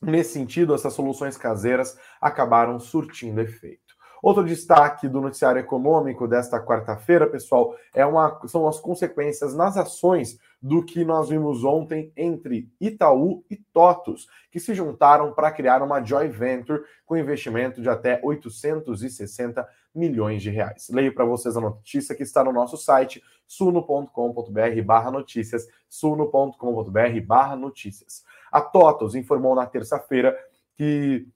Nesse 0.00 0.34
sentido, 0.34 0.74
essas 0.74 0.92
soluções 0.92 1.38
caseiras 1.38 1.98
acabaram 2.20 2.78
surtindo 2.78 3.40
efeito. 3.40 3.94
Outro 4.22 4.44
destaque 4.44 5.08
do 5.08 5.20
noticiário 5.20 5.60
econômico 5.60 6.28
desta 6.28 6.62
quarta-feira, 6.62 7.26
pessoal, 7.26 7.74
é 7.94 8.04
uma, 8.04 8.40
são 8.46 8.68
as 8.68 8.78
consequências 8.78 9.54
nas 9.54 9.76
ações 9.76 10.38
do 10.64 10.82
que 10.82 11.04
nós 11.04 11.28
vimos 11.28 11.62
ontem 11.62 12.10
entre 12.16 12.72
Itaú 12.80 13.44
e 13.50 13.56
TOTUS, 13.70 14.26
que 14.50 14.58
se 14.58 14.72
juntaram 14.72 15.34
para 15.34 15.52
criar 15.52 15.82
uma 15.82 16.02
joint 16.02 16.32
venture 16.34 16.82
com 17.04 17.18
investimento 17.18 17.82
de 17.82 17.88
até 17.90 18.18
860 18.24 19.68
milhões 19.94 20.42
de 20.42 20.48
reais. 20.48 20.88
Leio 20.88 21.14
para 21.14 21.26
vocês 21.26 21.54
a 21.54 21.60
notícia 21.60 22.14
que 22.14 22.22
está 22.22 22.42
no 22.42 22.50
nosso 22.50 22.78
site 22.78 23.22
suno.com.br 23.46 25.10
notícias, 25.12 25.68
suno.com.br 25.86 27.56
notícias. 27.58 28.24
A 28.50 28.62
TOTUS 28.62 29.14
informou 29.14 29.54
na 29.54 29.66
terça-feira 29.66 30.34
que 30.78 31.28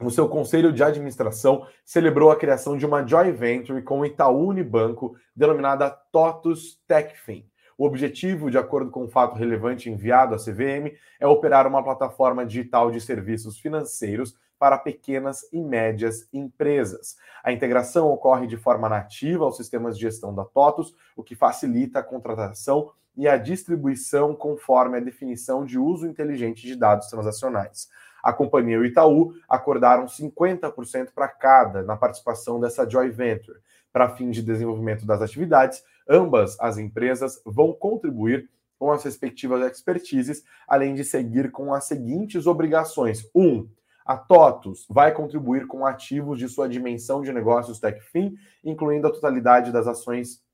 o 0.00 0.10
seu 0.10 0.26
conselho 0.26 0.72
de 0.72 0.82
administração 0.82 1.66
celebrou 1.84 2.30
a 2.30 2.36
criação 2.36 2.78
de 2.78 2.86
uma 2.86 3.06
joint 3.06 3.36
venture 3.36 3.82
com 3.82 4.00
o 4.00 4.06
Itaú 4.06 4.48
Unibanco, 4.48 5.14
denominada 5.36 5.90
TOTUS 5.90 6.80
TechFin. 6.88 7.46
O 7.78 7.86
objetivo, 7.86 8.50
de 8.50 8.58
acordo 8.58 8.90
com 8.90 9.04
o 9.04 9.08
fato 9.08 9.36
relevante 9.36 9.88
enviado 9.88 10.34
à 10.34 10.36
CVM, 10.36 10.96
é 11.20 11.28
operar 11.28 11.64
uma 11.64 11.80
plataforma 11.80 12.44
digital 12.44 12.90
de 12.90 13.00
serviços 13.00 13.60
financeiros 13.60 14.36
para 14.58 14.76
pequenas 14.76 15.44
e 15.52 15.60
médias 15.60 16.28
empresas. 16.32 17.16
A 17.44 17.52
integração 17.52 18.08
ocorre 18.10 18.48
de 18.48 18.56
forma 18.56 18.88
nativa 18.88 19.44
aos 19.44 19.56
sistemas 19.56 19.96
de 19.96 20.02
gestão 20.02 20.34
da 20.34 20.44
TOTUS, 20.44 20.92
o 21.16 21.22
que 21.22 21.36
facilita 21.36 22.00
a 22.00 22.02
contratação 22.02 22.90
e 23.16 23.28
a 23.28 23.36
distribuição 23.36 24.34
conforme 24.34 24.96
a 24.96 25.00
definição 25.00 25.64
de 25.64 25.78
uso 25.78 26.04
inteligente 26.04 26.66
de 26.66 26.74
dados 26.74 27.06
transacionais 27.06 27.88
a 28.22 28.32
companhia 28.32 28.76
e 28.76 28.78
o 28.78 28.84
Itaú 28.84 29.32
acordaram 29.48 30.06
50% 30.06 31.12
para 31.14 31.28
cada 31.28 31.82
na 31.82 31.96
participação 31.96 32.60
dessa 32.60 32.88
joint 32.88 33.12
venture. 33.14 33.58
Para 33.98 34.10
fim 34.10 34.30
de 34.30 34.42
desenvolvimento 34.42 35.04
das 35.04 35.20
atividades, 35.20 35.82
ambas 36.08 36.56
as 36.60 36.78
empresas 36.78 37.42
vão 37.44 37.72
contribuir 37.72 38.48
com 38.78 38.92
as 38.92 39.02
respectivas 39.02 39.72
expertises, 39.72 40.44
além 40.68 40.94
de 40.94 41.02
seguir 41.02 41.50
com 41.50 41.74
as 41.74 41.82
seguintes 41.82 42.46
obrigações. 42.46 43.28
1. 43.34 43.42
Um, 43.42 43.68
a 44.06 44.16
TOTUS 44.16 44.86
vai 44.88 45.12
contribuir 45.12 45.66
com 45.66 45.84
ativos 45.84 46.38
de 46.38 46.48
sua 46.48 46.68
dimensão 46.68 47.22
de 47.22 47.32
negócios 47.32 47.80
TechFin, 47.80 48.36
incluindo 48.62 49.08
a 49.08 49.10
totalidade 49.10 49.72
das 49.72 49.88
ações 49.88 50.44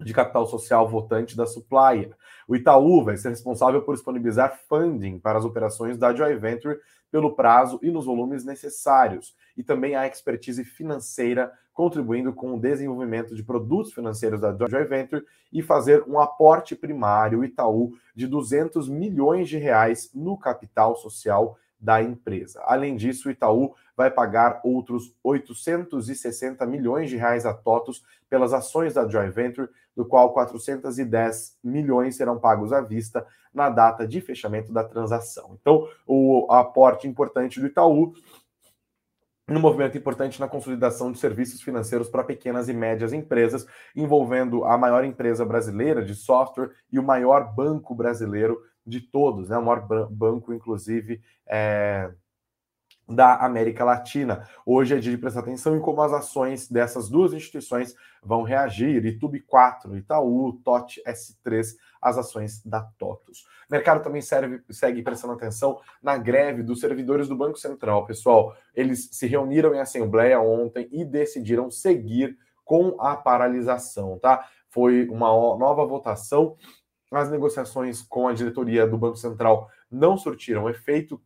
de 0.00 0.14
capital 0.14 0.46
social 0.46 0.88
votante 0.88 1.36
da 1.36 1.44
Supplier. 1.44 2.16
O 2.48 2.56
Itaú 2.56 3.04
vai 3.04 3.18
ser 3.18 3.28
responsável 3.28 3.82
por 3.82 3.96
disponibilizar 3.96 4.60
funding 4.66 5.18
para 5.18 5.38
as 5.38 5.44
operações 5.44 5.98
da 5.98 6.14
Joy 6.14 6.36
Venture 6.36 6.78
pelo 7.10 7.34
prazo 7.34 7.78
e 7.82 7.90
nos 7.90 8.06
volumes 8.06 8.44
necessários, 8.46 9.34
e 9.56 9.62
também 9.62 9.94
a 9.94 10.06
expertise 10.06 10.64
financeira, 10.64 11.52
contribuindo 11.78 12.32
com 12.32 12.56
o 12.56 12.60
desenvolvimento 12.60 13.36
de 13.36 13.44
produtos 13.44 13.92
financeiros 13.92 14.40
da 14.40 14.52
Joy 14.52 14.82
Venture 14.82 15.24
e 15.52 15.62
fazer 15.62 16.02
um 16.08 16.18
aporte 16.18 16.74
primário 16.74 17.44
Itaú 17.44 17.92
de 18.16 18.26
200 18.26 18.88
milhões 18.88 19.48
de 19.48 19.58
reais 19.58 20.10
no 20.12 20.36
capital 20.36 20.96
social 20.96 21.56
da 21.78 22.02
empresa. 22.02 22.60
Além 22.64 22.96
disso, 22.96 23.28
o 23.28 23.30
Itaú 23.30 23.76
vai 23.96 24.10
pagar 24.10 24.60
outros 24.64 25.14
860 25.22 26.66
milhões 26.66 27.10
de 27.10 27.16
reais 27.16 27.46
a 27.46 27.54
TOTUS 27.54 28.02
pelas 28.28 28.52
ações 28.52 28.94
da 28.94 29.08
Joy 29.08 29.30
Venture, 29.30 29.68
do 29.94 30.04
qual 30.04 30.32
410 30.32 31.58
milhões 31.62 32.16
serão 32.16 32.40
pagos 32.40 32.72
à 32.72 32.80
vista 32.80 33.24
na 33.54 33.70
data 33.70 34.04
de 34.04 34.20
fechamento 34.20 34.72
da 34.72 34.82
transação. 34.82 35.56
Então, 35.60 35.88
o 36.04 36.44
aporte 36.50 37.06
importante 37.06 37.60
do 37.60 37.68
Itaú 37.68 38.14
um 39.56 39.60
movimento 39.60 39.96
importante 39.96 40.38
na 40.40 40.48
consolidação 40.48 41.10
de 41.10 41.18
serviços 41.18 41.62
financeiros 41.62 42.08
para 42.08 42.24
pequenas 42.24 42.68
e 42.68 42.74
médias 42.74 43.12
empresas, 43.12 43.66
envolvendo 43.96 44.64
a 44.64 44.76
maior 44.76 45.04
empresa 45.04 45.44
brasileira 45.44 46.04
de 46.04 46.14
software 46.14 46.70
e 46.92 46.98
o 46.98 47.02
maior 47.02 47.54
banco 47.54 47.94
brasileiro 47.94 48.60
de 48.86 49.00
todos, 49.00 49.48
né? 49.48 49.56
o 49.56 49.64
maior 49.64 49.86
banco, 50.10 50.52
inclusive, 50.52 51.22
é, 51.46 52.10
da 53.08 53.36
América 53.36 53.84
Latina. 53.84 54.46
Hoje 54.66 54.94
é 54.94 54.98
dia 54.98 55.12
de 55.12 55.18
prestar 55.18 55.40
atenção 55.40 55.76
em 55.76 55.80
como 55.80 56.02
as 56.02 56.12
ações 56.12 56.68
dessas 56.68 57.08
duas 57.08 57.32
instituições 57.32 57.94
vão 58.22 58.42
reagir. 58.42 59.04
Itube 59.06 59.40
4, 59.40 59.96
Itaú, 59.96 60.60
TOT 60.62 61.02
S3, 61.06 61.74
as 62.00 62.18
ações 62.18 62.62
da 62.64 62.82
TOTUS. 62.98 63.40
O 63.68 63.72
mercado 63.72 64.02
também 64.02 64.20
serve, 64.20 64.62
segue 64.70 65.02
prestando 65.02 65.34
atenção 65.34 65.80
na 66.02 66.16
greve 66.16 66.62
dos 66.62 66.80
servidores 66.80 67.28
do 67.28 67.36
Banco 67.36 67.58
Central. 67.58 68.06
Pessoal, 68.06 68.56
eles 68.74 69.08
se 69.12 69.26
reuniram 69.26 69.74
em 69.74 69.80
assembleia 69.80 70.40
ontem 70.40 70.88
e 70.92 71.04
decidiram 71.04 71.70
seguir 71.70 72.36
com 72.64 72.96
a 73.00 73.16
paralisação, 73.16 74.18
tá? 74.18 74.46
Foi 74.68 75.08
uma 75.08 75.28
nova 75.28 75.86
votação. 75.86 76.56
As 77.10 77.30
negociações 77.30 78.02
com 78.02 78.28
a 78.28 78.34
diretoria 78.34 78.86
do 78.86 78.98
Banco 78.98 79.16
Central 79.16 79.70
não 79.90 80.16
surtiram 80.16 80.68
efeito 80.68 81.20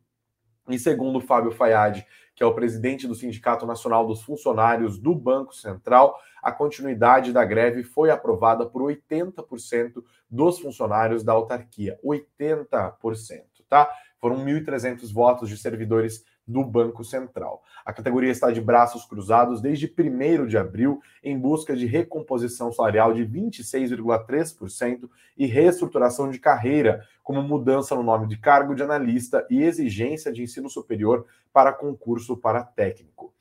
e 0.69 0.79
segundo 0.79 1.19
Fábio 1.19 1.51
Fayad, 1.51 2.05
que 2.35 2.41
é 2.41 2.45
o 2.45 2.53
presidente 2.53 3.07
do 3.07 3.15
Sindicato 3.15 3.65
Nacional 3.65 4.07
dos 4.07 4.21
Funcionários 4.23 4.97
do 4.97 5.13
Banco 5.13 5.53
Central, 5.53 6.17
a 6.43 6.51
continuidade 6.51 7.31
da 7.31 7.45
greve 7.45 7.83
foi 7.83 8.11
aprovada 8.11 8.65
por 8.65 8.81
80% 8.81 10.03
dos 10.29 10.59
funcionários 10.59 11.23
da 11.23 11.31
autarquia. 11.31 11.97
80%, 12.03 13.43
tá? 13.69 13.89
Foram 14.19 14.43
1.300 14.45 15.11
votos 15.13 15.47
de 15.47 15.57
servidores 15.57 16.25
do 16.45 16.63
Banco 16.63 17.03
Central. 17.03 17.63
A 17.85 17.93
categoria 17.93 18.29
está 18.29 18.51
de 18.51 18.59
braços 18.59 19.05
cruzados 19.05 19.61
desde 19.61 19.87
1 19.87 20.45
de 20.45 20.57
abril 20.57 21.01
em 21.23 21.37
busca 21.39 21.75
de 21.75 21.85
recomposição 21.85 22.71
salarial 22.71 23.13
de 23.13 23.25
26,3% 23.25 25.09
e 25.37 25.45
reestruturação 25.45 26.29
de 26.29 26.39
carreira, 26.39 27.07
como 27.23 27.41
mudança 27.41 27.95
no 27.95 28.03
nome 28.03 28.27
de 28.27 28.37
cargo 28.37 28.75
de 28.75 28.83
analista 28.83 29.47
e 29.49 29.63
exigência 29.63 30.31
de 30.31 30.43
ensino 30.43 30.69
superior 30.69 31.25
para 31.53 31.71
concurso 31.71 32.35
para 32.35 32.63
técnico. 32.63 33.33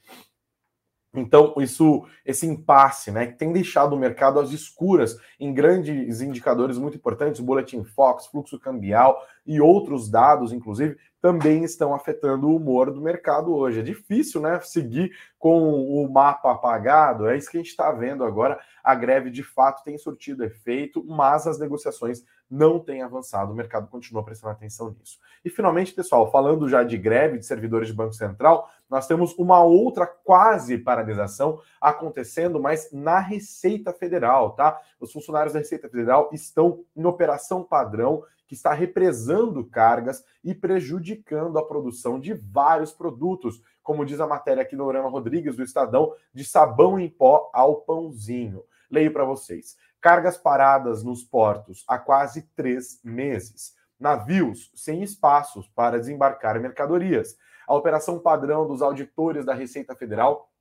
Então, 1.15 1.55
isso, 1.59 2.07
esse 2.25 2.47
impasse, 2.47 3.11
né, 3.11 3.27
que 3.27 3.37
tem 3.37 3.53
deixado 3.53 3.93
o 3.93 3.99
mercado 3.99 4.41
às 4.41 4.51
escuras 4.51 5.19
em 5.39 5.53
grandes 5.53 6.23
indicadores 6.23 6.79
muito 6.79 6.97
importantes, 6.97 7.39
o 7.39 7.45
Boletim 7.45 7.85
Fox, 7.85 8.27
fluxo 8.29 8.59
cambial 8.59 9.23
e 9.45 9.61
outros 9.61 10.09
dados, 10.11 10.55
inclusive, 10.55 10.97
também 11.21 11.65
estão 11.65 11.95
afetando 11.95 12.49
o 12.49 12.57
humor 12.57 12.91
do 12.91 13.01
mercado 13.01 13.55
hoje. 13.55 13.81
É 13.81 13.83
difícil, 13.83 14.41
né, 14.41 14.59
seguir 14.61 15.13
com 15.39 15.85
o 15.85 16.11
mapa 16.11 16.51
apagado. 16.51 17.29
É 17.29 17.37
isso 17.37 17.51
que 17.51 17.59
a 17.59 17.61
gente 17.61 17.71
está 17.71 17.93
vendo 17.93 18.25
agora. 18.25 18.59
A 18.83 18.95
greve 18.95 19.31
de 19.31 19.43
fato 19.43 19.85
tem 19.85 19.99
surtido 19.99 20.43
efeito, 20.43 21.05
mas 21.05 21.47
as 21.47 21.61
negociações 21.61 22.25
não 22.53 22.79
têm 22.79 23.01
avançado. 23.01 23.51
O 23.51 23.57
mercado 23.57 23.89
continua 23.89 24.23
prestando 24.23 24.53
atenção 24.53 24.91
nisso. 24.91 25.19
E 25.43 25.49
finalmente, 25.49 25.95
pessoal, 25.95 26.31
falando 26.31 26.69
já 26.69 26.85
de 26.85 26.99
greve 26.99 27.39
de 27.39 27.47
servidores 27.47 27.89
de 27.89 27.95
Banco 27.95 28.13
Central, 28.13 28.69
nós 28.91 29.07
temos 29.07 29.33
uma 29.39 29.63
outra 29.63 30.07
quase 30.07 30.77
paralisação 30.77 31.61
acontecendo, 31.81 32.61
mas 32.61 32.93
na 32.93 33.19
Receita 33.19 33.91
Federal, 33.91 34.51
tá? 34.51 34.79
Os 35.01 35.11
funcionários 35.11 35.55
da 35.55 35.61
Receita 35.61 35.89
Federal 35.89 36.29
estão 36.31 36.85
em 36.95 37.07
operação 37.07 37.65
padrão 37.65 38.23
que 38.47 38.55
está 38.55 38.75
represando 38.75 39.65
cargas 39.65 40.23
e 40.45 40.55
prejudicando 40.55 41.59
a 41.59 41.65
produção 41.65 42.21
de 42.21 42.35
vários 42.35 42.93
produtos, 42.93 43.63
como 43.83 44.05
diz 44.05 44.21
a 44.21 44.27
matéria 44.27 44.63
aqui 44.63 44.77
no 44.77 44.85
Orama 44.85 45.09
Rodrigues, 45.09 45.57
do 45.57 45.63
Estadão, 45.63 46.13
de 46.35 46.45
sabão 46.45 47.01
em 47.01 47.09
pó 47.09 47.51
ao 47.55 47.77
pãozinho. 47.77 48.63
Leio 48.93 49.11
para 49.11 49.25
vocês. 49.25 49.79
Cargas 50.03 50.37
paradas 50.37 51.03
nos 51.03 51.25
portos 51.25 51.83
há 51.89 51.99
quase 51.99 52.43
três 52.55 53.01
meses. 53.03 53.75
Navios 53.99 54.71
sem 54.75 55.03
espaços 55.03 55.67
para 55.69 55.99
desembarcar 55.99 56.61
mercadorias. 56.61 57.39
A 57.67 57.75
operação 57.75 58.19
padrão 58.19 58.67
dos 58.69 58.83
auditores 58.83 59.47
da 59.47 59.55
Receita 59.55 59.97
Federal 59.97 60.53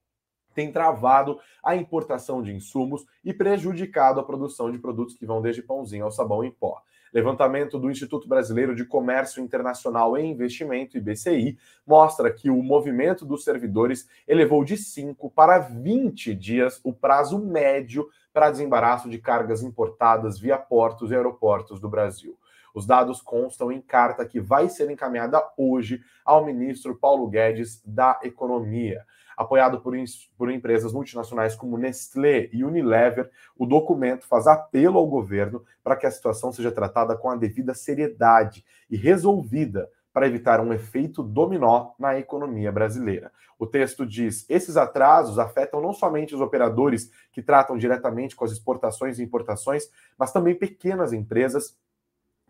tem 0.53 0.71
travado 0.71 1.41
a 1.61 1.75
importação 1.75 2.41
de 2.41 2.53
insumos 2.53 3.05
e 3.21 3.33
prejudicado 3.33 4.19
a 4.19 4.23
produção 4.23 4.71
de 4.71 4.79
produtos 4.79 5.15
que 5.15 5.25
vão 5.25 5.41
desde 5.41 5.61
pãozinho 5.61 6.05
ao 6.05 6.11
sabão 6.11 6.41
em 6.41 6.51
pó. 6.51 6.81
Levantamento 7.13 7.77
do 7.77 7.91
Instituto 7.91 8.27
Brasileiro 8.27 8.73
de 8.73 8.85
Comércio 8.85 9.43
Internacional 9.43 10.17
e 10.17 10.25
Investimento, 10.25 10.97
IBCI, 10.97 11.57
mostra 11.85 12.31
que 12.31 12.49
o 12.49 12.63
movimento 12.63 13.25
dos 13.25 13.43
servidores 13.43 14.07
elevou 14.27 14.63
de 14.63 14.77
5 14.77 15.29
para 15.31 15.59
20 15.59 16.33
dias 16.33 16.79
o 16.83 16.93
prazo 16.93 17.37
médio 17.37 18.07
para 18.33 18.49
desembaraço 18.49 19.09
de 19.09 19.17
cargas 19.17 19.61
importadas 19.61 20.39
via 20.39 20.57
portos 20.57 21.11
e 21.11 21.15
aeroportos 21.15 21.79
do 21.79 21.89
Brasil. 21.89 22.37
Os 22.73 22.85
dados 22.85 23.21
constam 23.21 23.71
em 23.71 23.81
carta 23.81 24.25
que 24.25 24.39
vai 24.39 24.69
ser 24.69 24.89
encaminhada 24.89 25.43
hoje 25.57 26.01
ao 26.23 26.45
ministro 26.45 26.95
Paulo 26.95 27.27
Guedes 27.27 27.81
da 27.85 28.19
Economia. 28.23 29.05
Apoiado 29.41 29.81
por, 29.81 29.95
por 30.37 30.51
empresas 30.51 30.93
multinacionais 30.93 31.55
como 31.55 31.75
Nestlé 31.75 32.47
e 32.53 32.63
Unilever, 32.63 33.31
o 33.57 33.65
documento 33.65 34.27
faz 34.27 34.45
apelo 34.45 34.99
ao 34.99 35.07
governo 35.07 35.65
para 35.83 35.95
que 35.95 36.05
a 36.05 36.11
situação 36.11 36.51
seja 36.51 36.71
tratada 36.71 37.17
com 37.17 37.27
a 37.27 37.35
devida 37.35 37.73
seriedade 37.73 38.63
e 38.87 38.95
resolvida 38.95 39.89
para 40.13 40.27
evitar 40.27 40.59
um 40.59 40.71
efeito 40.71 41.23
dominó 41.23 41.93
na 41.97 42.19
economia 42.19 42.71
brasileira. 42.71 43.31
O 43.57 43.65
texto 43.65 44.05
diz: 44.05 44.45
esses 44.47 44.77
atrasos 44.77 45.39
afetam 45.39 45.81
não 45.81 45.91
somente 45.91 46.35
os 46.35 46.41
operadores 46.41 47.09
que 47.31 47.41
tratam 47.41 47.79
diretamente 47.79 48.35
com 48.35 48.45
as 48.45 48.51
exportações 48.51 49.17
e 49.17 49.23
importações, 49.23 49.89
mas 50.19 50.31
também 50.31 50.53
pequenas 50.53 51.13
empresas 51.13 51.75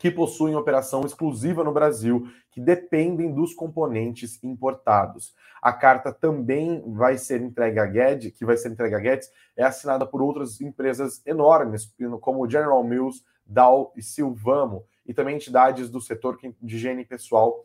que 0.02 0.10
possuem 0.10 0.56
operação 0.56 1.06
exclusiva 1.06 1.64
no 1.64 1.72
Brasil, 1.72 2.28
que 2.50 2.60
dependem 2.60 3.32
dos 3.32 3.54
componentes 3.54 4.44
importados. 4.44 5.36
A 5.62 5.72
carta 5.72 6.12
também 6.12 6.82
vai 6.88 7.20
ser 7.20 7.40
entregue 7.40 7.78
a 7.78 7.86
Guedes, 7.86 8.32
que 8.32 8.44
vai 8.44 8.58
ser 8.58 8.72
entregue 8.72 8.96
a 8.96 9.00
Guedes, 9.00 9.30
é 9.56 9.64
assinada 9.64 10.04
por 10.04 10.20
outras 10.20 10.60
empresas 10.60 11.22
enormes, 11.24 11.94
como 12.20 12.50
General 12.50 12.84
Mills, 12.84 13.24
Dow 13.46 13.94
e 13.96 14.02
Silvamo, 14.02 14.84
e 15.06 15.14
também 15.14 15.36
entidades 15.36 15.88
do 15.88 16.02
setor 16.02 16.36
de 16.60 16.76
higiene 16.76 17.06
pessoal, 17.06 17.64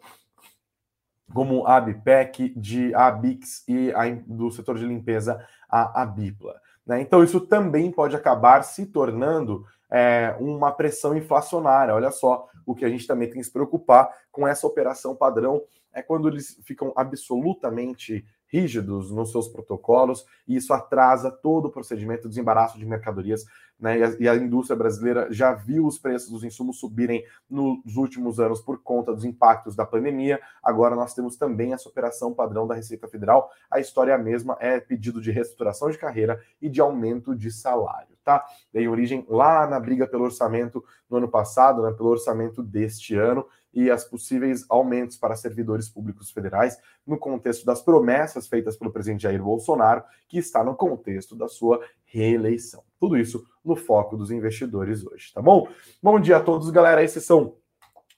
como 1.33 1.67
a 1.67 1.77
Abipec, 1.77 2.53
de 2.55 2.95
Abix 2.95 3.65
e 3.67 3.91
a, 3.93 4.11
do 4.27 4.51
setor 4.51 4.77
de 4.77 4.85
limpeza, 4.85 5.43
a 5.71 6.03
Abipla. 6.03 6.61
Né? 6.87 7.01
Então, 7.01 7.25
isso 7.25 7.41
também 7.41 7.91
pode 7.91 8.15
acabar 8.15 8.63
se 8.63 8.85
tornando 8.85 9.65
é, 9.91 10.37
uma 10.41 10.73
pressão 10.73 11.17
inflacionária. 11.17 11.95
Olha 11.95 12.11
só, 12.11 12.49
o 12.65 12.75
que 12.75 12.85
a 12.85 12.89
gente 12.89 13.07
também 13.07 13.29
tem 13.29 13.39
que 13.39 13.45
se 13.45 13.53
preocupar 13.53 14.11
com 14.31 14.47
essa 14.47 14.67
operação 14.67 15.15
padrão 15.15 15.63
é 15.93 16.03
quando 16.03 16.29
eles 16.29 16.61
ficam 16.65 16.93
absolutamente 16.95 18.25
rígidos 18.49 19.11
nos 19.11 19.33
seus 19.33 19.49
protocolos 19.49 20.25
e 20.47 20.57
isso 20.57 20.73
atrasa 20.73 21.31
todo 21.31 21.67
o 21.67 21.71
procedimento 21.71 22.23
de 22.23 22.29
desembaraço 22.29 22.79
de 22.79 22.87
mercadorias. 22.87 23.45
Né? 23.79 23.99
E, 23.99 24.03
a, 24.03 24.17
e, 24.21 24.29
a, 24.29 24.37
indústria 24.37 24.77
brasileira 24.77 25.29
já 25.31 25.53
viu 25.53 25.87
os 25.87 25.99
preços 25.99 26.31
dos 26.31 26.43
insumos 26.43 26.79
subirem 26.79 27.25
nos 27.49 27.97
últimos 27.97 28.41
anos 28.41 28.61
por 28.61 28.83
conta 28.83 29.13
dos 29.13 29.25
impactos 29.25 29.77
da 29.77 29.85
pandemia. 29.85 30.41
Agora 30.63 30.97
nós 30.97 31.15
temos 31.15 31.37
também 31.37 31.73
essa 31.73 31.89
operação 31.89 32.33
padrão 32.33 32.67
da 32.67 32.75
Receita 32.75 33.07
Federal. 33.07 33.51
A 33.71 33.79
história 33.79 34.13
é 34.13 34.15
a 34.15 34.19
mesma, 34.19 34.57
é 34.61 34.81
pedido 34.81 35.21
de 35.21 35.31
reestruturação 35.31 35.91
de 35.91 35.99
carreira 35.99 36.43
e 36.61 36.69
de 36.69 36.81
aumento 36.81 37.35
de 37.35 37.51
salário 37.51 38.17
tá? 38.27 38.45
Tem 38.73 38.89
origem 38.89 39.25
lá 39.29 39.69
na 39.69 39.79
briga 39.79 40.05
pelo 40.05 40.25
orçamento 40.25 40.85
no 41.09 41.19
ano 41.19 41.29
passado, 41.29 41.81
né, 41.81 41.93
pelo 41.93 42.09
orçamento 42.09 42.61
deste 42.61 43.15
ano 43.15 43.47
e 43.73 43.89
as 43.89 44.05
possíveis 44.05 44.65
aumentos 44.69 45.17
para 45.17 45.37
servidores 45.37 45.89
públicos 45.89 46.33
federais 46.33 46.77
no 47.07 47.17
contexto 47.17 47.65
das 47.65 47.81
promessas 47.81 48.49
feitas 48.49 48.77
pelo 48.77 48.91
presidente 48.91 49.23
Jair 49.23 49.41
Bolsonaro, 49.41 50.03
que 50.27 50.39
está 50.39 50.65
no 50.65 50.75
contexto 50.75 51.37
da 51.37 51.47
sua 51.47 51.81
reeleição. 52.05 52.83
Tudo 52.99 53.17
isso 53.17 53.45
no 53.65 53.77
foco 53.77 54.17
dos 54.17 54.31
investidores 54.31 55.05
hoje, 55.07 55.33
tá 55.33 55.43
bom? 55.43 55.69
Bom 56.03 56.19
dia 56.19 56.39
a 56.39 56.41
todos, 56.41 56.71
galera. 56.71 57.03
Esses 57.03 57.25
são 57.25 57.57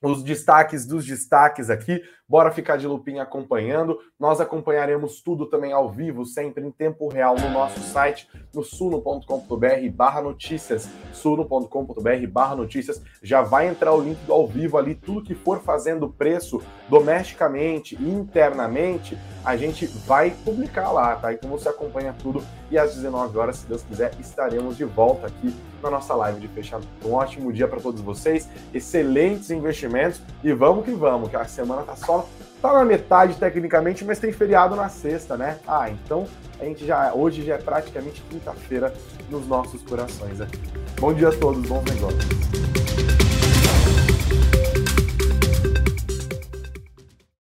os 0.02 0.22
destaques 0.22 0.86
dos 0.86 1.04
destaques 1.04 1.70
aqui. 1.70 2.00
Bora 2.28 2.50
ficar 2.50 2.76
de 2.76 2.86
lupinha 2.86 3.22
acompanhando. 3.22 3.98
Nós 4.20 4.38
acompanharemos 4.38 5.22
tudo 5.22 5.46
também 5.46 5.72
ao 5.72 5.88
vivo, 5.90 6.26
sempre 6.26 6.62
em 6.62 6.70
tempo 6.70 7.08
real, 7.08 7.34
no 7.38 7.48
nosso 7.48 7.80
site, 7.80 8.28
no 8.52 8.62
suno.com.br 8.62 9.90
barra 9.90 10.20
notícias, 10.20 10.90
suno.com.br 11.10 12.26
barra 12.30 12.54
notícias. 12.54 13.02
Já 13.22 13.40
vai 13.40 13.66
entrar 13.66 13.94
o 13.94 14.02
link 14.02 14.18
do 14.26 14.34
ao 14.34 14.46
vivo 14.46 14.76
ali, 14.76 14.94
tudo 14.94 15.22
que 15.22 15.34
for 15.34 15.60
fazendo 15.60 16.06
preço 16.10 16.60
domesticamente 16.86 17.96
e 17.98 18.10
internamente, 18.10 19.16
a 19.42 19.56
gente 19.56 19.86
vai 19.86 20.30
publicar 20.44 20.92
lá, 20.92 21.16
tá? 21.16 21.32
Então 21.32 21.48
você 21.48 21.70
acompanha 21.70 22.14
tudo 22.22 22.44
e 22.70 22.76
às 22.76 22.94
19 22.94 23.38
horas, 23.38 23.56
se 23.56 23.66
Deus 23.66 23.82
quiser, 23.82 24.12
estaremos 24.20 24.76
de 24.76 24.84
volta 24.84 25.26
aqui 25.26 25.54
na 25.82 25.90
nossa 25.90 26.14
live 26.14 26.40
de 26.40 26.48
fechamento. 26.48 26.88
Um 27.04 27.14
ótimo 27.14 27.52
dia 27.52 27.66
para 27.66 27.80
todos 27.80 28.02
vocês, 28.02 28.48
excelentes 28.74 29.50
investimentos 29.50 30.20
e 30.44 30.52
vamos 30.52 30.84
que 30.84 30.90
vamos, 30.90 31.30
que 31.30 31.36
a 31.36 31.46
semana 31.46 31.82
tá 31.82 31.96
só 31.96 32.17
Tá 32.60 32.72
na 32.72 32.84
metade 32.84 33.34
tecnicamente, 33.36 34.04
mas 34.04 34.18
tem 34.18 34.32
feriado 34.32 34.74
na 34.74 34.88
sexta, 34.88 35.36
né? 35.36 35.58
Ah, 35.66 35.88
então 35.90 36.26
a 36.60 36.64
gente 36.64 36.84
já 36.84 37.12
hoje 37.14 37.44
já 37.44 37.54
é 37.54 37.58
praticamente 37.58 38.20
quinta-feira 38.28 38.92
nos 39.30 39.46
nossos 39.46 39.80
corações 39.82 40.40
aqui. 40.40 40.58
Bom 40.98 41.14
dia 41.14 41.28
a 41.28 41.32
todos, 41.32 41.64
bons 41.68 41.84
negócios. 41.84 42.77